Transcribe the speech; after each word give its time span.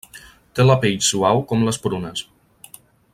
Té 0.59 0.63
la 0.65 0.77
pell 0.85 0.97
suau 1.09 1.43
com 1.51 1.69
les 1.69 1.79
prunes. 1.87 2.25